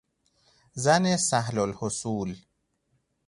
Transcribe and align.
زن 0.73 1.17
سهلالحصول 1.17 2.37